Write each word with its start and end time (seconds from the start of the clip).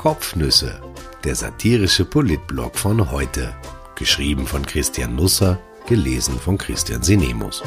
Kopfnüsse, 0.00 0.80
der 1.24 1.34
satirische 1.34 2.06
Politblog 2.06 2.78
von 2.78 3.10
heute. 3.10 3.54
Geschrieben 3.96 4.46
von 4.46 4.64
Christian 4.64 5.14
Nusser, 5.14 5.60
gelesen 5.86 6.40
von 6.40 6.56
Christian 6.56 7.02
Sinemus. 7.02 7.62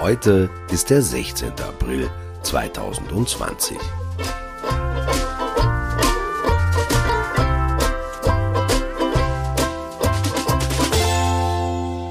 Heute 0.00 0.50
ist 0.72 0.90
der 0.90 1.00
16. 1.00 1.52
April 1.60 2.10
2020. 2.42 3.78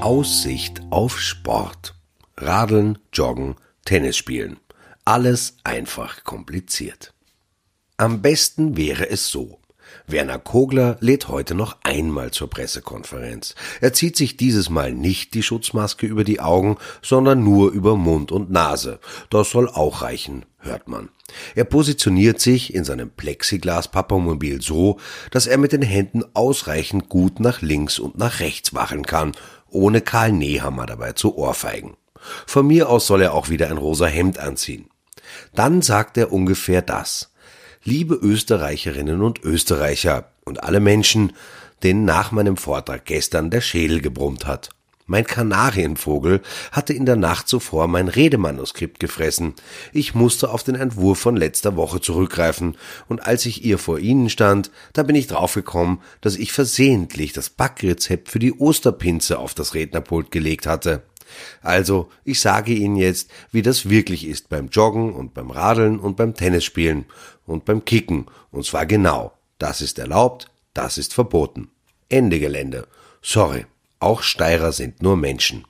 Aussicht 0.00 0.80
auf 0.88 1.20
Sport. 1.20 1.94
Radeln, 2.38 2.96
Joggen, 3.12 3.56
Tennis 3.84 4.16
spielen. 4.16 4.58
Alles 5.04 5.58
einfach 5.64 6.24
kompliziert. 6.24 7.13
Am 7.96 8.22
besten 8.22 8.76
wäre 8.76 9.08
es 9.08 9.28
so. 9.28 9.60
Werner 10.08 10.40
Kogler 10.40 10.96
lädt 10.98 11.28
heute 11.28 11.54
noch 11.54 11.76
einmal 11.84 12.32
zur 12.32 12.50
Pressekonferenz. 12.50 13.54
Er 13.80 13.92
zieht 13.92 14.16
sich 14.16 14.36
dieses 14.36 14.68
Mal 14.68 14.92
nicht 14.92 15.32
die 15.32 15.44
Schutzmaske 15.44 16.04
über 16.04 16.24
die 16.24 16.40
Augen, 16.40 16.76
sondern 17.02 17.44
nur 17.44 17.70
über 17.70 17.96
Mund 17.96 18.32
und 18.32 18.50
Nase. 18.50 18.98
Das 19.30 19.50
soll 19.50 19.68
auch 19.68 20.02
reichen, 20.02 20.44
hört 20.58 20.88
man. 20.88 21.08
Er 21.54 21.62
positioniert 21.62 22.40
sich 22.40 22.74
in 22.74 22.82
seinem 22.82 23.10
Plexiglas-Papamobil 23.10 24.60
so, 24.60 24.98
dass 25.30 25.46
er 25.46 25.58
mit 25.58 25.70
den 25.70 25.82
Händen 25.82 26.24
ausreichend 26.34 27.08
gut 27.08 27.38
nach 27.38 27.62
links 27.62 28.00
und 28.00 28.18
nach 28.18 28.40
rechts 28.40 28.74
wacheln 28.74 29.06
kann, 29.06 29.32
ohne 29.70 30.00
Karl 30.00 30.32
Nehammer 30.32 30.86
dabei 30.86 31.12
zu 31.12 31.38
ohrfeigen. 31.38 31.96
Von 32.44 32.66
mir 32.66 32.88
aus 32.88 33.06
soll 33.06 33.22
er 33.22 33.34
auch 33.34 33.50
wieder 33.50 33.68
ein 33.70 33.78
rosa 33.78 34.06
Hemd 34.06 34.40
anziehen. 34.40 34.90
Dann 35.54 35.80
sagt 35.80 36.18
er 36.18 36.32
ungefähr 36.32 36.82
das 36.82 37.30
liebe 37.84 38.14
Österreicherinnen 38.14 39.20
und 39.20 39.44
Österreicher 39.44 40.30
und 40.44 40.64
alle 40.64 40.80
Menschen, 40.80 41.32
denen 41.82 42.04
nach 42.04 42.32
meinem 42.32 42.56
Vortrag 42.56 43.04
gestern 43.04 43.50
der 43.50 43.60
Schädel 43.60 44.00
gebrummt 44.00 44.46
hat. 44.46 44.70
Mein 45.06 45.26
Kanarienvogel 45.26 46.40
hatte 46.72 46.94
in 46.94 47.04
der 47.04 47.16
Nacht 47.16 47.46
zuvor 47.46 47.88
mein 47.88 48.08
Redemanuskript 48.08 48.98
gefressen. 49.00 49.52
Ich 49.92 50.14
musste 50.14 50.48
auf 50.48 50.62
den 50.62 50.76
Entwurf 50.76 51.18
von 51.18 51.36
letzter 51.36 51.76
Woche 51.76 52.00
zurückgreifen, 52.00 52.78
und 53.06 53.26
als 53.26 53.44
ich 53.44 53.66
ihr 53.66 53.76
vor 53.76 53.98
Ihnen 53.98 54.30
stand, 54.30 54.70
da 54.94 55.02
bin 55.02 55.14
ich 55.14 55.26
draufgekommen, 55.26 55.98
dass 56.22 56.36
ich 56.36 56.52
versehentlich 56.52 57.34
das 57.34 57.50
Backrezept 57.50 58.30
für 58.30 58.38
die 58.38 58.54
Osterpinze 58.54 59.38
auf 59.38 59.52
das 59.52 59.74
Rednerpult 59.74 60.30
gelegt 60.30 60.66
hatte. 60.66 61.02
Also, 61.62 62.10
ich 62.24 62.40
sage 62.40 62.72
Ihnen 62.72 62.96
jetzt, 62.96 63.30
wie 63.52 63.62
das 63.62 63.88
wirklich 63.88 64.26
ist 64.26 64.48
beim 64.48 64.68
Joggen 64.68 65.12
und 65.12 65.34
beim 65.34 65.50
Radeln 65.50 65.98
und 65.98 66.16
beim 66.16 66.34
Tennisspielen 66.34 67.06
und 67.46 67.64
beim 67.64 67.84
Kicken. 67.84 68.26
Und 68.50 68.64
zwar 68.64 68.86
genau. 68.86 69.32
Das 69.58 69.80
ist 69.80 69.98
erlaubt, 69.98 70.50
das 70.74 70.98
ist 70.98 71.14
verboten. 71.14 71.70
Ende 72.08 72.40
Gelände. 72.40 72.86
Sorry, 73.22 73.66
auch 74.00 74.22
Steirer 74.22 74.72
sind 74.72 75.02
nur 75.02 75.16
Menschen. 75.16 75.64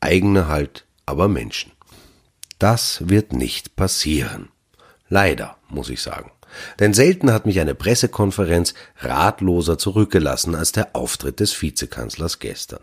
Eigene 0.00 0.48
halt, 0.48 0.86
aber 1.06 1.28
Menschen. 1.28 1.72
Das 2.58 3.08
wird 3.08 3.32
nicht 3.32 3.76
passieren. 3.76 4.48
Leider, 5.08 5.56
muss 5.68 5.90
ich 5.90 6.02
sagen. 6.02 6.30
Denn 6.80 6.94
selten 6.94 7.32
hat 7.32 7.46
mich 7.46 7.60
eine 7.60 7.74
Pressekonferenz 7.74 8.74
ratloser 8.98 9.78
zurückgelassen 9.78 10.54
als 10.54 10.72
der 10.72 10.94
Auftritt 10.94 11.40
des 11.40 11.60
Vizekanzlers 11.60 12.38
gestern. 12.38 12.80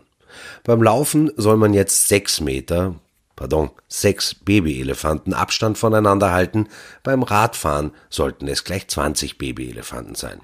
Beim 0.64 0.82
Laufen 0.82 1.30
soll 1.36 1.56
man 1.56 1.74
jetzt 1.74 2.08
sechs 2.08 2.40
Meter, 2.40 2.96
pardon, 3.36 3.70
sechs 3.88 4.34
Babyelefanten 4.34 5.34
Abstand 5.34 5.78
voneinander 5.78 6.32
halten, 6.32 6.68
beim 7.02 7.22
Radfahren 7.22 7.92
sollten 8.10 8.48
es 8.48 8.64
gleich 8.64 8.88
20 8.88 9.38
Babyelefanten 9.38 10.14
sein. 10.14 10.40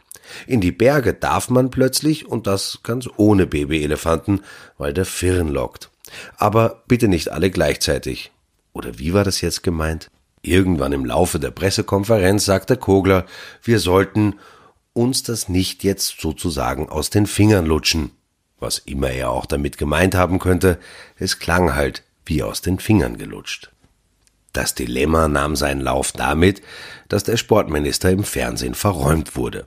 In 0.47 0.61
die 0.61 0.73
Berge 0.73 1.15
darf 1.15 1.51
man 1.51 1.71
plötzlich 1.71 2.27
und 2.27 2.47
das 2.47 2.81
ganz 2.83 3.09
ohne 3.17 3.47
Babyelefanten, 3.47 4.43
weil 4.79 4.93
der 4.93 5.07
Firn 5.07 5.49
lockt. 5.49 5.91
Aber 6.37 6.83
bitte 6.87 7.09
nicht 7.09 7.31
alle 7.31 7.51
gleichzeitig. 7.51 8.31
Oder 8.73 8.99
wie 8.99 9.15
war 9.15 9.25
das 9.25 9.41
jetzt 9.41 9.63
gemeint? 9.63 10.11
Irgendwann 10.43 10.93
im 10.93 11.05
Laufe 11.05 11.39
der 11.39 11.51
Pressekonferenz 11.51 12.45
sagte 12.45 12.77
Kogler, 12.77 13.27
wir 13.63 13.79
sollten 13.79 14.39
uns 14.93 15.23
das 15.23 15.49
nicht 15.49 15.85
jetzt 15.85 16.21
sozusagen 16.21 16.89
aus 16.89 17.11
den 17.11 17.27
Fingern 17.27 17.67
lutschen. 17.67 18.11
Was 18.63 18.79
immer 18.79 19.11
er 19.11 19.31
auch 19.31 19.45
damit 19.45 19.77
gemeint 19.77 20.15
haben 20.15 20.39
könnte, 20.39 20.79
es 21.19 21.41
klang 21.41 21.75
halt 21.75 22.05
wie 22.25 22.45
aus 22.45 22.63
den 22.63 22.79
Fingern 22.79 23.19
gelutscht. 23.19 23.73
Das 24.53 24.77
Dilemma 24.77 25.27
nahm 25.27 25.57
seinen 25.57 25.81
Lauf 25.81 26.13
damit, 26.13 26.63
dass 27.09 27.25
der 27.25 27.37
Sportminister 27.37 28.11
im 28.11 28.23
Fernsehen 28.23 28.77
verräumt 28.77 29.35
wurde. 29.35 29.67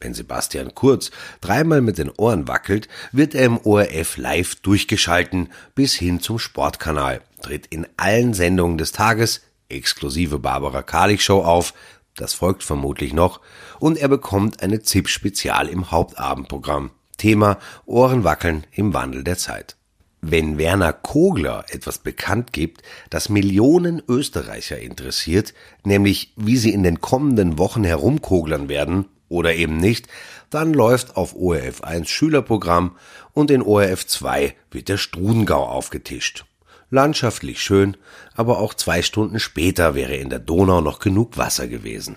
Wenn 0.00 0.12
Sebastian 0.12 0.74
Kurz 0.74 1.12
dreimal 1.40 1.82
mit 1.82 1.98
den 1.98 2.10
Ohren 2.10 2.48
wackelt, 2.48 2.88
wird 3.12 3.36
er 3.36 3.44
im 3.44 3.58
ORF 3.58 4.16
live 4.16 4.56
durchgeschalten 4.56 5.48
bis 5.76 5.94
hin 5.94 6.18
zum 6.18 6.40
Sportkanal, 6.40 7.20
tritt 7.42 7.68
in 7.68 7.86
allen 7.96 8.34
Sendungen 8.34 8.76
des 8.76 8.90
Tages, 8.90 9.42
exklusive 9.68 10.40
Barbara 10.40 10.82
Karlich 10.82 11.22
Show 11.22 11.44
auf, 11.44 11.74
das 12.16 12.34
folgt 12.34 12.64
vermutlich 12.64 13.12
noch, 13.12 13.40
und 13.78 13.98
er 13.98 14.08
bekommt 14.08 14.64
eine 14.64 14.82
ZIP-Spezial 14.82 15.68
im 15.68 15.92
Hauptabendprogramm. 15.92 16.90
Thema 17.22 17.60
Ohrenwackeln 17.86 18.66
im 18.72 18.94
Wandel 18.94 19.22
der 19.22 19.38
Zeit. 19.38 19.76
Wenn 20.20 20.58
Werner 20.58 20.92
Kogler 20.92 21.64
etwas 21.68 21.98
bekannt 21.98 22.52
gibt, 22.52 22.82
das 23.10 23.28
Millionen 23.28 24.02
Österreicher 24.08 24.80
interessiert, 24.80 25.54
nämlich 25.84 26.32
wie 26.34 26.56
sie 26.56 26.72
in 26.72 26.82
den 26.82 27.00
kommenden 27.00 27.58
Wochen 27.58 27.84
herumkoglern 27.84 28.68
werden 28.68 29.06
oder 29.28 29.54
eben 29.54 29.76
nicht, 29.76 30.08
dann 30.50 30.74
läuft 30.74 31.16
auf 31.16 31.36
ORF 31.36 31.84
1 31.84 32.10
Schülerprogramm 32.10 32.96
und 33.34 33.52
in 33.52 33.62
ORF 33.62 34.04
2 34.04 34.56
wird 34.72 34.88
der 34.88 34.96
Strudengau 34.98 35.64
aufgetischt. 35.64 36.44
Landschaftlich 36.90 37.62
schön, 37.62 37.96
aber 38.34 38.58
auch 38.58 38.74
zwei 38.74 39.00
Stunden 39.00 39.38
später 39.38 39.94
wäre 39.94 40.16
in 40.16 40.28
der 40.28 40.40
Donau 40.40 40.80
noch 40.80 40.98
genug 40.98 41.38
Wasser 41.38 41.68
gewesen 41.68 42.16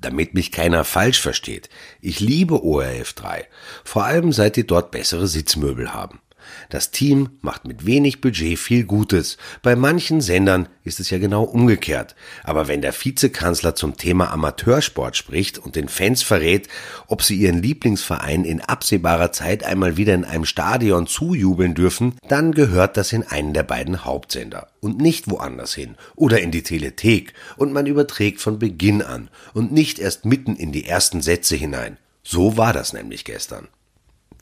damit 0.00 0.34
mich 0.34 0.52
keiner 0.52 0.84
falsch 0.84 1.20
versteht. 1.20 1.68
Ich 2.00 2.20
liebe 2.20 2.62
ORF 2.62 3.12
3, 3.14 3.46
vor 3.84 4.04
allem 4.04 4.32
seit 4.32 4.56
die 4.56 4.66
dort 4.66 4.90
bessere 4.90 5.26
Sitzmöbel 5.26 5.92
haben. 5.92 6.20
Das 6.68 6.90
Team 6.90 7.30
macht 7.40 7.66
mit 7.66 7.86
wenig 7.86 8.20
Budget 8.20 8.58
viel 8.58 8.84
Gutes. 8.84 9.36
Bei 9.62 9.76
manchen 9.76 10.20
Sendern 10.20 10.68
ist 10.84 11.00
es 11.00 11.10
ja 11.10 11.18
genau 11.18 11.44
umgekehrt. 11.44 12.14
Aber 12.44 12.68
wenn 12.68 12.82
der 12.82 12.92
Vizekanzler 12.92 13.74
zum 13.74 13.96
Thema 13.96 14.32
Amateursport 14.32 15.16
spricht 15.16 15.58
und 15.58 15.76
den 15.76 15.88
Fans 15.88 16.22
verrät, 16.22 16.68
ob 17.06 17.22
sie 17.22 17.36
ihren 17.36 17.62
Lieblingsverein 17.62 18.44
in 18.44 18.60
absehbarer 18.60 19.32
Zeit 19.32 19.64
einmal 19.64 19.96
wieder 19.96 20.14
in 20.14 20.24
einem 20.24 20.44
Stadion 20.44 21.06
zujubeln 21.06 21.74
dürfen, 21.74 22.14
dann 22.28 22.52
gehört 22.52 22.96
das 22.96 23.12
in 23.12 23.22
einen 23.22 23.54
der 23.54 23.62
beiden 23.62 24.04
Hauptsender 24.04 24.68
und 24.80 25.00
nicht 25.00 25.30
woanders 25.30 25.74
hin 25.74 25.96
oder 26.16 26.40
in 26.40 26.50
die 26.50 26.62
Telethek 26.62 27.34
und 27.56 27.72
man 27.72 27.86
überträgt 27.86 28.40
von 28.40 28.58
Beginn 28.58 29.02
an 29.02 29.28
und 29.54 29.72
nicht 29.72 29.98
erst 29.98 30.24
mitten 30.24 30.56
in 30.56 30.72
die 30.72 30.86
ersten 30.86 31.20
Sätze 31.20 31.56
hinein. 31.56 31.98
So 32.22 32.56
war 32.56 32.72
das 32.72 32.92
nämlich 32.92 33.24
gestern. 33.24 33.68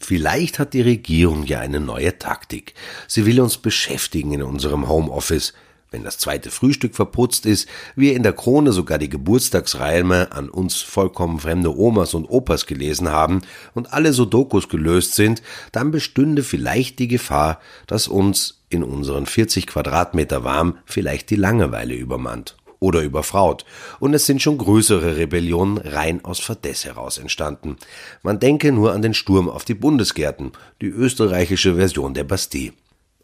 Vielleicht 0.00 0.58
hat 0.58 0.74
die 0.74 0.82
Regierung 0.82 1.44
ja 1.44 1.60
eine 1.60 1.80
neue 1.80 2.18
Taktik. 2.18 2.74
Sie 3.06 3.26
will 3.26 3.40
uns 3.40 3.58
beschäftigen 3.58 4.32
in 4.32 4.42
unserem 4.42 4.88
Homeoffice. 4.88 5.52
Wenn 5.90 6.04
das 6.04 6.18
zweite 6.18 6.50
Frühstück 6.50 6.94
verputzt 6.94 7.46
ist, 7.46 7.66
wir 7.96 8.14
in 8.14 8.22
der 8.22 8.34
Krone 8.34 8.72
sogar 8.72 8.98
die 8.98 9.08
Geburtstagsreime 9.08 10.32
an 10.32 10.50
uns 10.50 10.76
vollkommen 10.76 11.40
fremde 11.40 11.74
Omas 11.74 12.12
und 12.12 12.26
Opas 12.26 12.66
gelesen 12.66 13.08
haben 13.08 13.40
und 13.72 13.94
alle 13.94 14.12
Sudokus 14.12 14.68
gelöst 14.68 15.14
sind, 15.14 15.42
dann 15.72 15.90
bestünde 15.90 16.42
vielleicht 16.42 16.98
die 16.98 17.08
Gefahr, 17.08 17.58
dass 17.86 18.06
uns 18.06 18.60
in 18.68 18.82
unseren 18.82 19.24
40 19.24 19.66
Quadratmeter 19.66 20.44
warm 20.44 20.78
vielleicht 20.84 21.30
die 21.30 21.36
Langeweile 21.36 21.94
übermannt 21.94 22.54
oder 22.80 23.02
überfraut. 23.02 23.64
Und 24.00 24.14
es 24.14 24.26
sind 24.26 24.42
schon 24.42 24.58
größere 24.58 25.16
Rebellionen 25.16 25.78
rein 25.78 26.24
aus 26.24 26.40
Verdess 26.40 26.84
heraus 26.84 27.18
entstanden. 27.18 27.76
Man 28.22 28.40
denke 28.40 28.72
nur 28.72 28.92
an 28.92 29.02
den 29.02 29.14
Sturm 29.14 29.48
auf 29.48 29.64
die 29.64 29.74
Bundesgärten, 29.74 30.52
die 30.80 30.86
österreichische 30.86 31.76
Version 31.76 32.14
der 32.14 32.24
Bastille. 32.24 32.72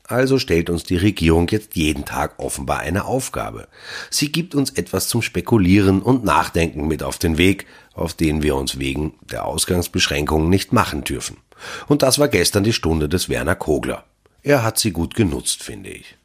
Also 0.06 0.38
stellt 0.38 0.68
uns 0.68 0.84
die 0.84 0.98
Regierung 0.98 1.48
jetzt 1.48 1.76
jeden 1.76 2.04
Tag 2.04 2.38
offenbar 2.38 2.80
eine 2.80 3.06
Aufgabe. 3.06 3.68
Sie 4.10 4.30
gibt 4.30 4.54
uns 4.54 4.70
etwas 4.70 5.08
zum 5.08 5.22
Spekulieren 5.22 6.02
und 6.02 6.24
Nachdenken 6.24 6.86
mit 6.86 7.02
auf 7.02 7.16
den 7.16 7.38
Weg, 7.38 7.66
auf 7.94 8.12
den 8.12 8.42
wir 8.42 8.54
uns 8.56 8.78
wegen 8.78 9.14
der 9.22 9.46
Ausgangsbeschränkungen 9.46 10.50
nicht 10.50 10.74
machen 10.74 11.04
dürfen. 11.04 11.38
Und 11.86 12.02
das 12.02 12.18
war 12.18 12.28
gestern 12.28 12.64
die 12.64 12.74
Stunde 12.74 13.08
des 13.08 13.30
Werner 13.30 13.54
Kogler. 13.54 14.04
Er 14.42 14.62
hat 14.62 14.78
sie 14.78 14.90
gut 14.90 15.14
genutzt, 15.14 15.62
finde 15.62 15.88
ich. 15.88 16.18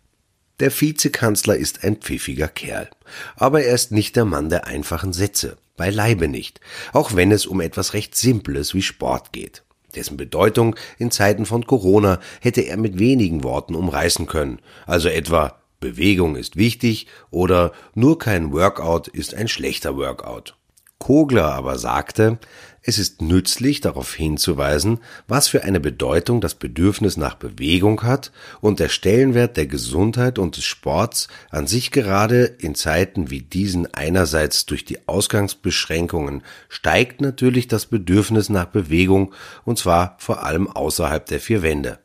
Der 0.60 0.72
Vizekanzler 0.72 1.56
ist 1.56 1.84
ein 1.84 1.98
pfiffiger 1.98 2.50
Kerl. 2.50 2.90
Aber 3.38 3.64
er 3.64 3.74
ist 3.74 3.92
nicht 3.92 4.16
der 4.16 4.26
Mann 4.26 4.50
der 4.50 4.68
einfachen 4.68 5.14
Sätze. 5.14 5.58
Beileibe 5.78 6.28
nicht. 6.28 6.60
Auch 6.92 7.16
wenn 7.16 7.32
es 7.32 7.46
um 7.46 7.62
etwas 7.62 7.94
recht 7.94 8.16
Simples 8.16 8.74
wie 8.74 8.82
Sport 8.82 9.32
geht. 9.32 9.64
Dessen 9.96 10.18
Bedeutung 10.18 10.76
in 10.98 11.12
Zeiten 11.12 11.46
von 11.46 11.66
Corona 11.66 12.20
hätte 12.42 12.62
er 12.62 12.78
mit 12.78 13.00
wenigen 13.00 13.44
Worten 13.44 13.74
umreißen 13.74 14.28
können. 14.28 14.60
Also 14.86 15.08
etwa 15.08 15.60
Bewegung 15.80 16.36
ist 16.36 16.58
wichtig 16.58 17.08
oder 17.32 17.72
nur 17.96 18.20
kein 18.20 18.52
Workout 18.52 19.08
ist 19.08 19.34
ein 19.34 19.48
schlechter 19.48 19.96
Workout. 19.96 20.59
Kogler 21.00 21.54
aber 21.54 21.78
sagte, 21.78 22.38
es 22.82 22.98
ist 22.98 23.22
nützlich 23.22 23.82
darauf 23.82 24.14
hinzuweisen, 24.14 25.00
was 25.28 25.48
für 25.48 25.64
eine 25.64 25.80
Bedeutung 25.80 26.42
das 26.42 26.56
Bedürfnis 26.56 27.18
nach 27.18 27.36
Bewegung 27.36 28.04
hat 28.04 28.32
und 28.62 28.80
der 28.80 28.90
Stellenwert 28.90 29.58
der 29.58 29.68
Gesundheit 29.68 30.40
und 30.40 30.58
des 30.58 30.64
Sports 30.66 31.28
an 31.50 31.68
sich 31.68 31.92
gerade 31.92 32.46
in 32.46 32.76
Zeiten 32.76 33.30
wie 33.30 33.42
diesen 33.42 33.94
einerseits 33.94 34.66
durch 34.66 34.86
die 34.86 35.08
Ausgangsbeschränkungen 35.08 36.44
steigt 36.68 37.22
natürlich 37.22 37.68
das 37.68 37.86
Bedürfnis 37.86 38.50
nach 38.50 38.66
Bewegung 38.66 39.34
und 39.66 39.78
zwar 39.78 40.16
vor 40.20 40.44
allem 40.44 40.68
außerhalb 40.68 41.26
der 41.26 41.40
vier 41.40 41.62
Wände. 41.62 42.00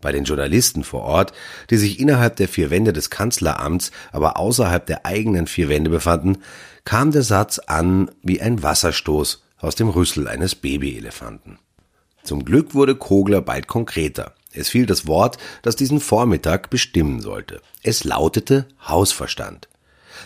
Bei 0.00 0.12
den 0.12 0.24
Journalisten 0.24 0.84
vor 0.84 1.02
Ort, 1.02 1.32
die 1.70 1.76
sich 1.76 1.98
innerhalb 1.98 2.36
der 2.36 2.48
vier 2.48 2.70
Wände 2.70 2.92
des 2.92 3.10
Kanzleramts, 3.10 3.90
aber 4.12 4.36
außerhalb 4.36 4.86
der 4.86 5.04
eigenen 5.04 5.46
vier 5.46 5.68
Wände 5.68 5.90
befanden, 5.90 6.38
kam 6.84 7.10
der 7.10 7.22
Satz 7.22 7.58
an 7.58 8.10
wie 8.22 8.40
ein 8.40 8.62
Wasserstoß 8.62 9.42
aus 9.58 9.74
dem 9.74 9.88
Rüssel 9.88 10.28
eines 10.28 10.54
Babyelefanten. 10.54 11.58
Zum 12.22 12.44
Glück 12.44 12.74
wurde 12.74 12.94
Kogler 12.94 13.40
bald 13.40 13.66
konkreter. 13.66 14.34
Es 14.52 14.68
fiel 14.68 14.86
das 14.86 15.06
Wort, 15.06 15.38
das 15.62 15.76
diesen 15.76 16.00
Vormittag 16.00 16.70
bestimmen 16.70 17.20
sollte. 17.20 17.60
Es 17.82 18.04
lautete 18.04 18.66
Hausverstand. 18.86 19.68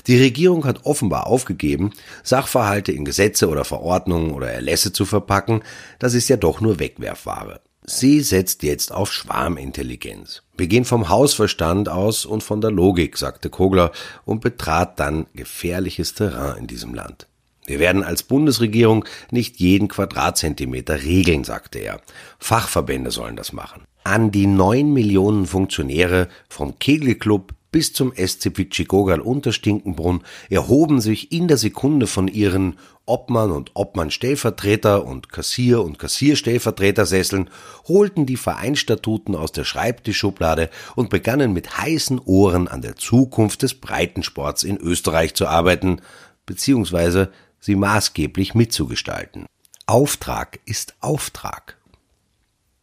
Die 0.07 0.19
Regierung 0.19 0.65
hat 0.65 0.85
offenbar 0.85 1.27
aufgegeben, 1.27 1.93
Sachverhalte 2.23 2.93
in 2.93 3.05
Gesetze 3.05 3.49
oder 3.49 3.65
Verordnungen 3.65 4.33
oder 4.33 4.51
Erlässe 4.51 4.93
zu 4.93 5.05
verpacken, 5.05 5.63
das 5.99 6.15
ist 6.15 6.29
ja 6.29 6.37
doch 6.37 6.61
nur 6.61 6.79
Wegwerfware. 6.79 7.61
Sie 7.85 8.21
setzt 8.21 8.63
jetzt 8.63 8.93
auf 8.93 9.13
Schwarmintelligenz. 9.13 10.43
Wir 10.57 10.69
gehen 10.69 10.85
vom 10.85 11.09
Hausverstand 11.09 11.89
aus 11.89 12.25
und 12.25 12.45
von 12.45 12.61
der 12.61 12.71
Logik, 12.71 13.19
sagte 13.19 13.51
Kogler 13.51 13.91
und 14.25 14.41
betrat 14.41 15.01
dann 15.01 15.27
gefährliches 15.35 16.15
Terrain 16.15 16.59
in 16.59 16.67
diesem 16.69 16.95
Land. 16.95 17.27
Wir 17.67 17.81
werden 17.81 18.05
als 18.05 18.23
Bundesregierung 18.23 19.05
nicht 19.33 19.57
jeden 19.59 19.89
Quadratzentimeter 19.89 21.03
regeln, 21.03 21.43
sagte 21.43 21.81
er. 21.81 22.01
Fachverbände 22.39 23.11
sollen 23.11 23.37
das 23.37 23.53
machen. 23.53 23.83
An 24.05 24.31
die 24.31 24.47
neun 24.47 24.93
Millionen 24.93 25.47
Funktionäre 25.47 26.29
vom 26.49 26.79
Kegelclub 26.79 27.53
bis 27.73 27.93
zum 27.93 28.13
SC 28.15 28.53
Pichigogal 28.53 29.21
Unterstinkenbrunn 29.21 30.23
erhoben 30.49 31.01
sich 31.01 31.33
in 31.33 31.49
der 31.49 31.57
Sekunde 31.57 32.07
von 32.07 32.29
ihren 32.29 32.79
Obmann 33.07 33.51
und 33.51 33.73
Obmann-Stellvertreter 33.75 35.05
und 35.05 35.31
Kassier- 35.33 35.83
und 35.83 35.99
Kassierstellvertretersesseln, 35.99 37.51
holten 37.89 38.27
die 38.27 38.37
Vereinstatuten 38.37 39.35
aus 39.35 39.51
der 39.51 39.65
Schreibtischschublade 39.65 40.71
und 40.95 41.11
begannen 41.11 41.53
mit 41.53 41.79
heißen 41.79 42.21
Ohren 42.21 42.69
an 42.69 42.83
der 42.83 42.95
Zukunft 42.95 43.63
des 43.63 43.75
Breitensports 43.75 44.63
in 44.63 44.77
Österreich 44.77 45.35
zu 45.35 45.49
arbeiten, 45.49 46.01
beziehungsweise 46.47 47.33
sie 47.59 47.75
maßgeblich 47.75 48.55
mitzugestalten. 48.55 49.47
Auftrag 49.87 50.61
ist 50.65 50.95
Auftrag. 51.01 51.82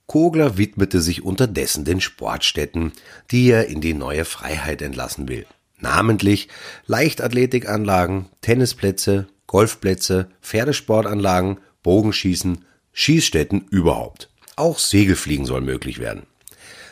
Kogler 0.10 0.58
widmete 0.58 1.02
sich 1.02 1.24
unterdessen 1.24 1.86
den 1.86 2.02
Sportstätten, 2.02 2.94
die 3.30 3.52
er 3.52 3.68
in 3.68 3.80
die 3.80 3.94
neue 3.94 4.26
Freiheit 4.26 4.82
entlassen 4.82 5.30
will. 5.30 5.46
Namentlich 5.78 6.48
Leichtathletikanlagen, 6.88 8.26
Tennisplätze, 8.42 9.28
Golfplätze, 9.46 10.32
Pferdesportanlagen, 10.42 11.60
Bogenschießen, 11.84 12.66
Schießstätten 12.92 13.68
überhaupt. 13.70 14.32
Auch 14.56 14.80
Segelfliegen 14.80 15.46
soll 15.46 15.62
möglich 15.62 16.00
werden. 16.00 16.24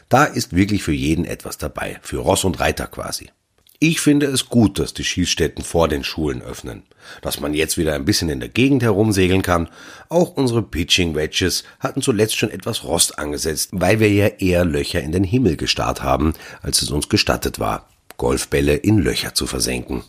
Da 0.09 0.25
ist 0.25 0.55
wirklich 0.55 0.83
für 0.83 0.93
jeden 0.93 1.25
etwas 1.25 1.57
dabei, 1.57 1.97
für 2.03 2.19
Ross 2.19 2.43
und 2.43 2.59
Reiter 2.59 2.85
quasi. 2.85 3.31
Ich 3.79 4.01
finde 4.01 4.25
es 4.25 4.49
gut, 4.49 4.79
dass 4.79 4.95
die 4.95 5.03
Schießstätten 5.03 5.63
vor 5.63 5.87
den 5.87 6.03
Schulen 6.03 6.41
öffnen, 6.41 6.81
dass 7.21 7.39
man 7.39 7.53
jetzt 7.53 7.77
wieder 7.77 7.93
ein 7.93 8.05
bisschen 8.05 8.29
in 8.29 8.39
der 8.39 8.49
Gegend 8.49 8.81
herumsegeln 8.81 9.43
kann. 9.43 9.69
Auch 10.09 10.35
unsere 10.35 10.63
Pitching 10.63 11.13
Wedges 11.13 11.63
hatten 11.79 12.01
zuletzt 12.01 12.37
schon 12.37 12.49
etwas 12.49 12.83
Rost 12.83 13.19
angesetzt, 13.19 13.69
weil 13.73 13.99
wir 13.99 14.11
ja 14.11 14.27
eher 14.27 14.65
Löcher 14.65 15.01
in 15.01 15.11
den 15.11 15.23
Himmel 15.23 15.57
gestarrt 15.57 16.01
haben, 16.01 16.33
als 16.63 16.81
es 16.81 16.89
uns 16.89 17.07
gestattet 17.07 17.59
war, 17.59 17.87
Golfbälle 18.17 18.73
in 18.73 18.97
Löcher 18.97 19.35
zu 19.35 19.45
versenken. 19.45 20.03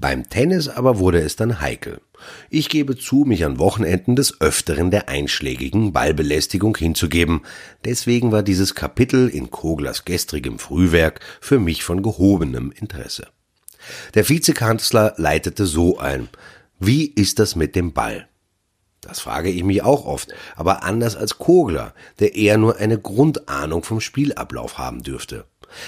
Beim 0.00 0.28
Tennis 0.28 0.68
aber 0.68 1.00
wurde 1.00 1.20
es 1.20 1.34
dann 1.34 1.60
heikel. 1.60 2.00
Ich 2.50 2.68
gebe 2.68 2.96
zu, 2.96 3.24
mich 3.26 3.44
an 3.44 3.58
Wochenenden 3.58 4.14
des 4.14 4.40
Öfteren 4.40 4.92
der 4.92 5.08
einschlägigen 5.08 5.92
Ballbelästigung 5.92 6.76
hinzugeben. 6.76 7.42
Deswegen 7.84 8.30
war 8.30 8.44
dieses 8.44 8.76
Kapitel 8.76 9.28
in 9.28 9.50
Koglers 9.50 10.04
gestrigem 10.04 10.60
Frühwerk 10.60 11.20
für 11.40 11.58
mich 11.58 11.82
von 11.82 12.02
gehobenem 12.02 12.70
Interesse. 12.70 13.26
Der 14.14 14.28
Vizekanzler 14.28 15.14
leitete 15.16 15.66
so 15.66 15.98
ein. 15.98 16.28
Wie 16.78 17.06
ist 17.06 17.40
das 17.40 17.56
mit 17.56 17.74
dem 17.74 17.92
Ball? 17.92 18.28
Das 19.00 19.20
frage 19.20 19.50
ich 19.50 19.64
mich 19.64 19.82
auch 19.82 20.04
oft, 20.06 20.32
aber 20.54 20.84
anders 20.84 21.16
als 21.16 21.38
Kogler, 21.38 21.94
der 22.20 22.36
eher 22.36 22.58
nur 22.58 22.76
eine 22.76 22.98
Grundahnung 22.98 23.82
vom 23.82 24.00
Spielablauf 24.00 24.78
haben 24.78 25.02
dürfte. 25.02 25.46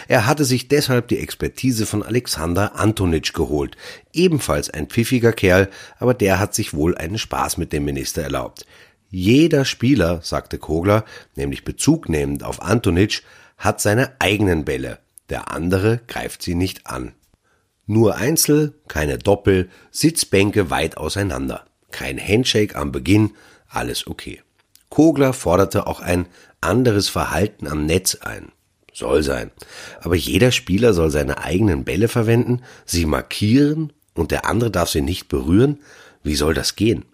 Er 0.08 0.26
hatte 0.26 0.44
sich 0.44 0.68
deshalb 0.68 1.08
die 1.08 1.18
Expertise 1.18 1.86
von 1.86 2.02
Alexander 2.02 2.76
Antonitsch 2.76 3.32
geholt, 3.32 3.76
ebenfalls 4.12 4.70
ein 4.70 4.86
pfiffiger 4.86 5.32
Kerl, 5.32 5.68
aber 5.98 6.14
der 6.14 6.38
hat 6.38 6.54
sich 6.54 6.74
wohl 6.74 6.96
einen 6.96 7.18
Spaß 7.18 7.56
mit 7.56 7.72
dem 7.72 7.84
Minister 7.84 8.22
erlaubt. 8.22 8.66
Jeder 9.10 9.64
Spieler, 9.64 10.20
sagte 10.22 10.58
Kogler, 10.58 11.04
nämlich 11.34 11.64
Bezug 11.64 12.08
nehmend 12.08 12.44
auf 12.44 12.62
Antonitsch, 12.62 13.22
hat 13.58 13.80
seine 13.80 14.12
eigenen 14.20 14.64
Bälle, 14.64 14.98
der 15.28 15.52
andere 15.52 16.00
greift 16.06 16.42
sie 16.42 16.54
nicht 16.54 16.86
an. 16.86 17.14
Nur 17.86 18.16
Einzel, 18.16 18.74
keine 18.86 19.18
Doppel, 19.18 19.68
Sitzbänke 19.90 20.70
weit 20.70 20.96
auseinander, 20.96 21.66
kein 21.90 22.20
Handshake 22.20 22.76
am 22.76 22.92
Beginn, 22.92 23.32
alles 23.68 24.06
okay. 24.06 24.42
Kogler 24.90 25.32
forderte 25.32 25.86
auch 25.86 26.00
ein 26.00 26.26
anderes 26.60 27.08
Verhalten 27.08 27.66
am 27.66 27.86
Netz 27.86 28.16
ein. 28.16 28.52
Soll 29.00 29.22
sein. 29.22 29.50
Aber 30.02 30.14
jeder 30.14 30.52
Spieler 30.52 30.92
soll 30.92 31.10
seine 31.10 31.38
eigenen 31.38 31.84
Bälle 31.84 32.06
verwenden, 32.06 32.60
sie 32.84 33.06
markieren 33.06 33.94
und 34.12 34.30
der 34.30 34.44
andere 34.44 34.70
darf 34.70 34.90
sie 34.90 35.00
nicht 35.00 35.28
berühren? 35.28 35.78
Wie 36.22 36.34
soll 36.34 36.52
das 36.52 36.76
gehen? 36.76 37.06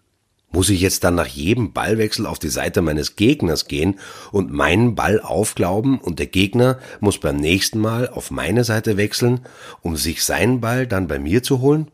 Muss 0.51 0.69
ich 0.69 0.81
jetzt 0.81 1.05
dann 1.05 1.15
nach 1.15 1.29
jedem 1.29 1.73
Ballwechsel 1.73 2.27
auf 2.27 2.41
die 2.41 2.49
Seite 2.49 2.83
meines 2.83 3.15
Gegners 3.15 3.69
gehen 3.69 4.01
und 4.33 4.51
meinen 4.51 4.97
Ball 4.97 5.21
aufglauben 5.21 6.01
und 6.01 6.19
der 6.19 6.27
Gegner 6.27 6.81
muss 6.99 7.21
beim 7.21 7.37
nächsten 7.37 7.79
Mal 7.79 8.09
auf 8.09 8.33
meine 8.33 8.65
Seite 8.65 8.97
wechseln, 8.97 9.43
um 9.81 9.97
sich 9.97 10.25
seinen 10.25 10.61
Ball 10.61 10.89
dann 10.89 11.07
bei 11.07 11.21
mir 11.21 11.45
zu 11.45 11.61
holen? 11.61 11.93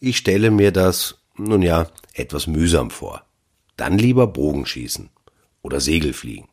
Ich 0.00 0.18
stelle 0.18 0.50
mir 0.50 0.70
das, 0.70 1.16
nun 1.38 1.62
ja, 1.62 1.86
etwas 2.12 2.46
mühsam 2.46 2.90
vor. 2.90 3.24
Dann 3.78 3.96
lieber 3.96 4.26
Bogenschießen 4.26 5.08
oder 5.62 5.80
Segelfliegen. 5.80 6.48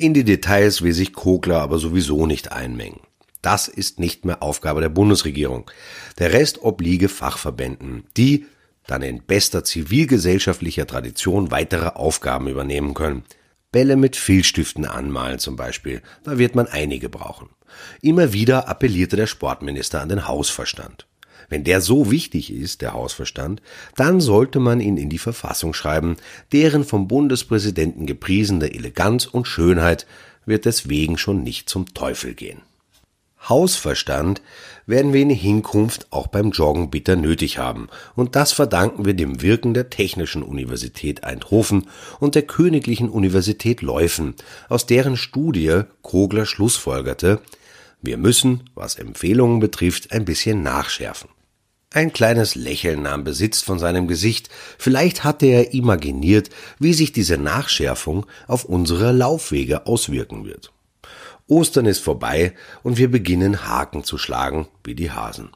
In 0.00 0.14
die 0.14 0.22
Details 0.22 0.82
will 0.82 0.92
sich 0.92 1.12
Kogler 1.12 1.60
aber 1.60 1.80
sowieso 1.80 2.24
nicht 2.24 2.52
einmengen. 2.52 3.00
Das 3.42 3.66
ist 3.66 3.98
nicht 3.98 4.24
mehr 4.24 4.44
Aufgabe 4.44 4.80
der 4.80 4.90
Bundesregierung. 4.90 5.68
Der 6.18 6.32
Rest 6.32 6.62
obliege 6.62 7.08
Fachverbänden, 7.08 8.04
die 8.16 8.46
dann 8.86 9.02
in 9.02 9.24
bester 9.24 9.64
zivilgesellschaftlicher 9.64 10.86
Tradition 10.86 11.50
weitere 11.50 11.88
Aufgaben 11.88 12.46
übernehmen 12.46 12.94
können. 12.94 13.24
Bälle 13.72 13.96
mit 13.96 14.14
Filzstiften 14.14 14.86
anmalen 14.86 15.40
zum 15.40 15.56
Beispiel, 15.56 16.00
da 16.22 16.38
wird 16.38 16.54
man 16.54 16.68
einige 16.68 17.08
brauchen. 17.08 17.48
Immer 18.00 18.32
wieder 18.32 18.68
appellierte 18.68 19.16
der 19.16 19.26
Sportminister 19.26 20.00
an 20.00 20.10
den 20.10 20.28
Hausverstand. 20.28 21.07
Wenn 21.48 21.64
der 21.64 21.80
so 21.80 22.10
wichtig 22.10 22.52
ist, 22.52 22.82
der 22.82 22.92
Hausverstand, 22.92 23.62
dann 23.96 24.20
sollte 24.20 24.60
man 24.60 24.80
ihn 24.80 24.96
in 24.96 25.08
die 25.08 25.18
Verfassung 25.18 25.72
schreiben, 25.72 26.16
deren 26.52 26.84
vom 26.84 27.08
Bundespräsidenten 27.08 28.06
gepriesene 28.06 28.74
Eleganz 28.74 29.26
und 29.26 29.46
Schönheit 29.46 30.06
wird 30.44 30.64
deswegen 30.64 31.18
schon 31.18 31.42
nicht 31.42 31.68
zum 31.68 31.94
Teufel 31.94 32.34
gehen. 32.34 32.62
Hausverstand 33.48 34.42
werden 34.86 35.12
wir 35.12 35.22
in 35.22 35.30
Hinkunft 35.30 36.08
auch 36.10 36.26
beim 36.26 36.50
Joggen 36.50 36.90
bitter 36.90 37.16
nötig 37.16 37.58
haben, 37.58 37.88
und 38.16 38.34
das 38.36 38.52
verdanken 38.52 39.04
wir 39.04 39.14
dem 39.14 39.40
Wirken 39.42 39.74
der 39.74 39.90
Technischen 39.90 40.42
Universität 40.42 41.24
Eindhoven 41.24 41.88
und 42.20 42.34
der 42.34 42.42
Königlichen 42.42 43.08
Universität 43.08 43.80
Leuven, 43.80 44.34
aus 44.68 44.86
deren 44.86 45.16
Studie 45.16 45.82
Krogler 46.02 46.46
schlussfolgerte, 46.46 47.40
wir 48.02 48.16
müssen, 48.16 48.70
was 48.74 48.96
Empfehlungen 48.96 49.60
betrifft, 49.60 50.12
ein 50.12 50.24
bisschen 50.24 50.62
nachschärfen. 50.62 51.28
Ein 51.90 52.12
kleines 52.12 52.54
Lächeln 52.54 53.02
nahm 53.02 53.24
Besitz 53.24 53.62
von 53.62 53.78
seinem 53.78 54.08
Gesicht, 54.08 54.50
vielleicht 54.78 55.24
hatte 55.24 55.46
er 55.46 55.72
imaginiert, 55.72 56.50
wie 56.78 56.92
sich 56.92 57.12
diese 57.12 57.38
Nachschärfung 57.38 58.26
auf 58.46 58.66
unsere 58.66 59.10
Laufwege 59.12 59.86
auswirken 59.86 60.44
wird. 60.44 60.70
Ostern 61.46 61.86
ist 61.86 62.00
vorbei 62.00 62.52
und 62.82 62.98
wir 62.98 63.10
beginnen 63.10 63.66
Haken 63.66 64.04
zu 64.04 64.18
schlagen, 64.18 64.68
wie 64.84 64.94
die 64.94 65.10
Hasen. 65.10 65.48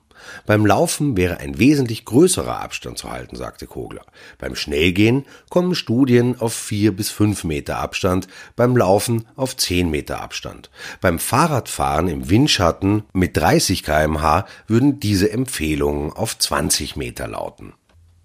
Beim 0.47 0.67
Laufen 0.67 1.17
wäre 1.17 1.39
ein 1.39 1.59
wesentlich 1.59 2.05
größerer 2.05 2.61
Abstand 2.61 2.99
zu 2.99 3.11
halten, 3.11 3.37
sagte 3.37 3.67
Kogler. 3.67 4.03
Beim 4.39 4.55
Schnellgehen 4.55 5.25
kommen 5.49 5.75
Studien 5.75 6.41
auf 6.41 6.55
vier 6.55 6.95
bis 6.95 7.11
fünf 7.11 7.45
Meter 7.45 7.79
Abstand, 7.79 8.29
beim 8.57 8.77
Laufen 8.77 9.27
auf 9.37 9.57
zehn 9.57 9.91
Meter 9.91 10.21
Abstand. 10.21 10.71
Beim 11.01 11.19
Fahrradfahren 11.19 12.09
im 12.09 12.29
Windschatten 12.29 13.05
mit 13.13 13.37
30 13.37 13.83
kmh 13.83 14.47
würden 14.67 15.01
diese 15.01 15.31
Empfehlungen 15.31 16.13
auf 16.13 16.39
20 16.39 16.97
Meter 16.97 17.29
lauten. 17.29 17.75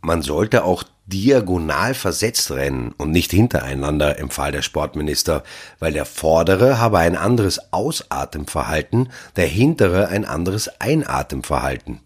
Man 0.02 0.22
sollte 0.22 0.64
auch 0.64 0.84
diagonal 1.08 1.94
versetzt 1.94 2.52
rennen 2.52 2.94
und 2.98 3.12
nicht 3.12 3.32
hintereinander, 3.32 4.20
empfahl 4.20 4.52
der 4.52 4.62
Sportminister, 4.62 5.44
weil 5.80 5.94
der 5.94 6.06
Vordere 6.06 6.80
habe 6.80 7.00
ein 7.00 7.16
anderes 7.16 7.72
Ausatemverhalten, 7.72 9.10
der 9.38 9.48
Hintere 9.48 10.10
ein 10.10 10.26
anderes 10.26 10.70
Einatemverhalten. 10.80 12.02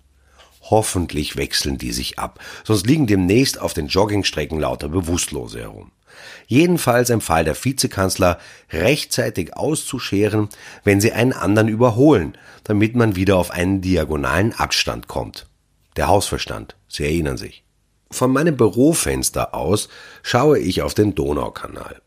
Hoffentlich 0.61 1.35
wechseln 1.35 1.79
die 1.79 1.91
sich 1.91 2.19
ab, 2.19 2.39
sonst 2.63 2.85
liegen 2.85 3.07
demnächst 3.07 3.59
auf 3.59 3.73
den 3.73 3.87
Joggingstrecken 3.87 4.59
lauter 4.59 4.87
Bewusstlose 4.87 5.59
herum. 5.59 5.91
Jedenfalls 6.45 7.09
empfahl 7.09 7.43
der 7.43 7.55
Vizekanzler, 7.55 8.37
rechtzeitig 8.71 9.55
auszuscheren, 9.57 10.49
wenn 10.83 11.01
sie 11.01 11.11
einen 11.11 11.33
anderen 11.33 11.67
überholen, 11.67 12.37
damit 12.63 12.95
man 12.95 13.15
wieder 13.15 13.37
auf 13.37 13.49
einen 13.49 13.81
diagonalen 13.81 14.53
Abstand 14.53 15.07
kommt. 15.07 15.47
Der 15.95 16.07
Hausverstand, 16.07 16.75
Sie 16.87 17.03
erinnern 17.03 17.37
sich. 17.37 17.63
Von 18.11 18.31
meinem 18.31 18.57
Bürofenster 18.57 19.55
aus 19.55 19.89
schaue 20.21 20.59
ich 20.59 20.81
auf 20.81 20.93
den 20.93 21.15
Donaukanal. 21.15 22.01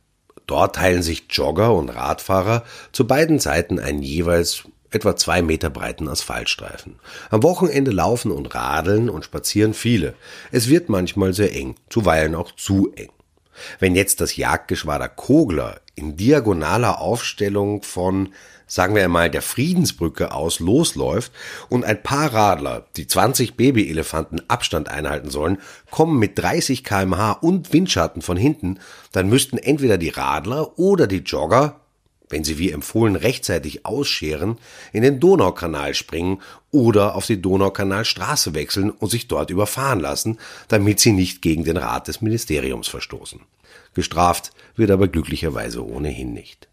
Dort 0.46 0.76
teilen 0.76 1.02
sich 1.02 1.24
Jogger 1.30 1.74
und 1.74 1.88
Radfahrer 1.88 2.64
zu 2.92 3.06
beiden 3.06 3.38
Seiten 3.38 3.78
einen 3.78 4.02
jeweils 4.02 4.64
etwa 4.90 5.16
zwei 5.16 5.42
Meter 5.42 5.70
breiten 5.70 6.08
Asphaltstreifen. 6.08 6.96
Am 7.30 7.42
Wochenende 7.42 7.90
laufen 7.90 8.30
und 8.30 8.54
radeln 8.54 9.10
und 9.10 9.24
spazieren 9.24 9.74
viele. 9.74 10.14
Es 10.52 10.68
wird 10.68 10.88
manchmal 10.88 11.32
sehr 11.32 11.54
eng, 11.54 11.74
zuweilen 11.88 12.34
auch 12.34 12.52
zu 12.52 12.92
eng. 12.94 13.10
Wenn 13.78 13.94
jetzt 13.94 14.20
das 14.20 14.36
Jagdgeschwader 14.36 15.08
Kogler 15.08 15.80
in 15.94 16.16
diagonaler 16.16 17.00
Aufstellung 17.00 17.82
von 17.82 18.30
sagen 18.66 18.94
wir 18.94 19.04
einmal, 19.04 19.30
der 19.30 19.42
Friedensbrücke 19.42 20.32
aus 20.32 20.58
losläuft 20.58 21.32
und 21.68 21.84
ein 21.84 22.02
paar 22.02 22.32
Radler, 22.32 22.86
die 22.96 23.06
20 23.06 23.56
Babyelefanten 23.56 24.42
Abstand 24.48 24.88
einhalten 24.88 25.30
sollen, 25.30 25.58
kommen 25.90 26.18
mit 26.18 26.38
30 26.38 26.82
kmh 26.84 27.32
und 27.32 27.72
Windschatten 27.72 28.22
von 28.22 28.36
hinten, 28.36 28.80
dann 29.12 29.28
müssten 29.28 29.58
entweder 29.58 29.98
die 29.98 30.08
Radler 30.08 30.78
oder 30.78 31.06
die 31.06 31.18
Jogger, 31.18 31.80
wenn 32.34 32.42
sie 32.42 32.58
wie 32.58 32.72
empfohlen 32.72 33.14
rechtzeitig 33.14 33.86
ausscheren, 33.86 34.58
in 34.92 35.04
den 35.04 35.20
Donaukanal 35.20 35.94
springen 35.94 36.42
oder 36.72 37.14
auf 37.14 37.26
die 37.26 37.40
Donaukanalstraße 37.40 38.54
wechseln 38.54 38.90
und 38.90 39.08
sich 39.08 39.28
dort 39.28 39.50
überfahren 39.50 40.00
lassen, 40.00 40.38
damit 40.66 40.98
sie 40.98 41.12
nicht 41.12 41.42
gegen 41.42 41.62
den 41.62 41.76
Rat 41.76 42.08
des 42.08 42.22
Ministeriums 42.22 42.88
verstoßen. 42.88 43.38
Gestraft 43.94 44.50
wird 44.74 44.90
aber 44.90 45.06
glücklicherweise 45.06 45.86
ohnehin 45.86 46.32
nicht. 46.32 46.66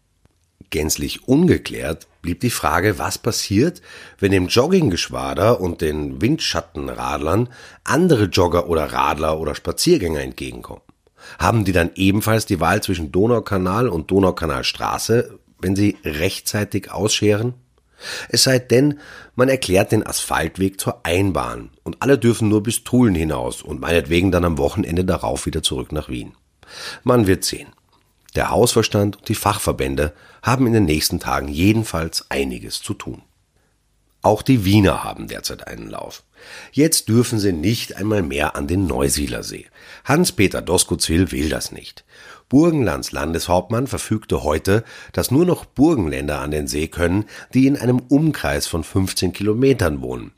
Gänzlich 0.70 1.28
ungeklärt 1.28 2.08
blieb 2.22 2.40
die 2.40 2.50
Frage, 2.50 2.98
was 2.98 3.18
passiert, 3.18 3.82
wenn 4.18 4.32
dem 4.32 4.48
Jogginggeschwader 4.48 5.60
und 5.60 5.80
den 5.80 6.20
Windschattenradlern 6.20 7.48
andere 7.84 8.24
Jogger 8.24 8.68
oder 8.68 8.86
Radler 8.92 9.38
oder 9.38 9.54
Spaziergänger 9.54 10.22
entgegenkommen. 10.22 10.82
Haben 11.38 11.64
die 11.64 11.72
dann 11.72 11.90
ebenfalls 11.94 12.46
die 12.46 12.58
Wahl 12.58 12.82
zwischen 12.82 13.12
Donaukanal 13.12 13.88
und 13.88 14.10
Donaukanalstraße, 14.10 15.38
wenn 15.62 15.76
sie 15.76 15.96
rechtzeitig 16.04 16.90
ausscheren? 16.90 17.54
Es 18.28 18.42
sei 18.42 18.58
denn, 18.58 18.98
man 19.36 19.48
erklärt 19.48 19.92
den 19.92 20.06
Asphaltweg 20.06 20.80
zur 20.80 21.06
Einbahn 21.06 21.70
und 21.84 22.02
alle 22.02 22.18
dürfen 22.18 22.48
nur 22.48 22.62
bis 22.62 22.84
Tulln 22.84 23.14
hinaus 23.14 23.62
und 23.62 23.80
meinetwegen 23.80 24.32
dann 24.32 24.44
am 24.44 24.58
Wochenende 24.58 25.04
darauf 25.04 25.46
wieder 25.46 25.62
zurück 25.62 25.92
nach 25.92 26.08
Wien. 26.08 26.34
Man 27.04 27.26
wird 27.26 27.44
sehen. 27.44 27.68
Der 28.34 28.50
Hausverstand 28.50 29.18
und 29.18 29.28
die 29.28 29.34
Fachverbände 29.34 30.14
haben 30.42 30.66
in 30.66 30.72
den 30.72 30.84
nächsten 30.84 31.20
Tagen 31.20 31.48
jedenfalls 31.48 32.30
einiges 32.30 32.80
zu 32.80 32.94
tun. 32.94 33.22
Auch 34.22 34.42
die 34.42 34.64
Wiener 34.64 35.04
haben 35.04 35.28
derzeit 35.28 35.66
einen 35.66 35.88
Lauf. 35.88 36.22
Jetzt 36.72 37.08
dürfen 37.08 37.38
sie 37.38 37.52
nicht 37.52 37.96
einmal 37.96 38.22
mehr 38.22 38.56
an 38.56 38.66
den 38.66 38.86
Neusiedlersee. 38.86 39.66
Hans-Peter 40.04 40.62
Doskozil 40.62 41.32
will 41.32 41.48
das 41.48 41.72
nicht. 41.72 42.04
Burgenlands 42.48 43.12
Landeshauptmann 43.12 43.86
verfügte 43.86 44.42
heute, 44.42 44.84
dass 45.12 45.30
nur 45.30 45.46
noch 45.46 45.64
Burgenländer 45.64 46.40
an 46.40 46.50
den 46.50 46.66
See 46.66 46.86
können, 46.86 47.24
die 47.54 47.66
in 47.66 47.78
einem 47.78 47.98
Umkreis 47.98 48.66
von 48.66 48.84
15 48.84 49.32
Kilometern 49.32 50.02
wohnen, 50.02 50.32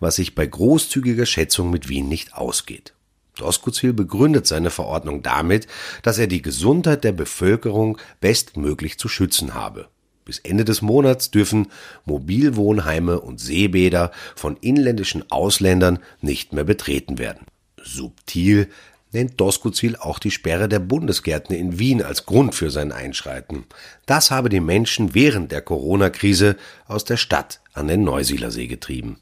was 0.00 0.16
sich 0.16 0.34
bei 0.34 0.46
großzügiger 0.46 1.26
Schätzung 1.26 1.70
mit 1.70 1.88
Wien 1.88 2.08
nicht 2.08 2.34
ausgeht. 2.34 2.94
Doskozil 3.36 3.92
begründet 3.92 4.46
seine 4.46 4.70
Verordnung 4.70 5.22
damit, 5.22 5.66
dass 6.02 6.18
er 6.18 6.26
die 6.26 6.42
Gesundheit 6.42 7.04
der 7.04 7.12
Bevölkerung 7.12 7.98
bestmöglich 8.20 8.98
zu 8.98 9.08
schützen 9.08 9.54
habe. 9.54 9.88
Bis 10.30 10.38
Ende 10.38 10.64
des 10.64 10.80
Monats 10.80 11.32
dürfen 11.32 11.66
Mobilwohnheime 12.04 13.20
und 13.20 13.40
Seebäder 13.40 14.12
von 14.36 14.56
inländischen 14.58 15.28
Ausländern 15.28 15.98
nicht 16.20 16.52
mehr 16.52 16.62
betreten 16.62 17.18
werden. 17.18 17.46
Subtil 17.82 18.68
nennt 19.10 19.40
Doskozil 19.40 19.96
auch 19.96 20.20
die 20.20 20.30
Sperre 20.30 20.68
der 20.68 20.78
Bundesgärten 20.78 21.56
in 21.56 21.80
Wien 21.80 22.00
als 22.00 22.26
Grund 22.26 22.54
für 22.54 22.70
sein 22.70 22.92
Einschreiten. 22.92 23.64
Das 24.06 24.30
habe 24.30 24.50
die 24.50 24.60
Menschen 24.60 25.16
während 25.16 25.50
der 25.50 25.62
Corona-Krise 25.62 26.54
aus 26.86 27.04
der 27.04 27.16
Stadt 27.16 27.60
an 27.72 27.88
den 27.88 28.04
Neusiedlersee 28.04 28.68
getrieben. 28.68 29.18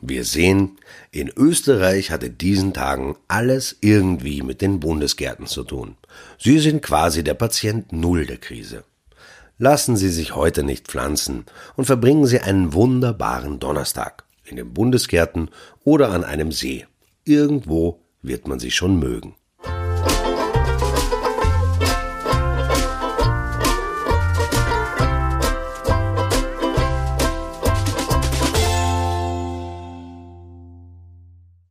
Wir 0.00 0.24
sehen, 0.24 0.78
in 1.12 1.28
Österreich 1.28 2.10
hat 2.10 2.24
in 2.24 2.36
diesen 2.38 2.74
Tagen 2.74 3.14
alles 3.28 3.76
irgendwie 3.82 4.42
mit 4.42 4.62
den 4.62 4.80
Bundesgärten 4.80 5.46
zu 5.46 5.62
tun. 5.62 5.96
Sie 6.40 6.58
sind 6.58 6.82
quasi 6.82 7.22
der 7.22 7.34
Patient 7.34 7.92
Null 7.92 8.26
der 8.26 8.38
Krise. 8.38 8.82
Lassen 9.58 9.96
Sie 9.96 10.08
sich 10.08 10.36
heute 10.36 10.62
nicht 10.62 10.86
pflanzen 10.86 11.44
und 11.74 11.84
verbringen 11.84 12.26
Sie 12.26 12.38
einen 12.38 12.72
wunderbaren 12.72 13.58
Donnerstag 13.58 14.24
in 14.44 14.56
den 14.56 14.72
Bundesgärten 14.72 15.50
oder 15.82 16.10
an 16.10 16.22
einem 16.24 16.52
See. 16.52 16.86
Irgendwo 17.24 18.00
wird 18.22 18.46
man 18.46 18.60
sie 18.60 18.70
schon 18.70 18.98
mögen. 18.98 19.34